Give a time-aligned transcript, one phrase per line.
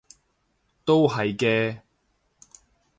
[0.83, 1.79] 都係嘅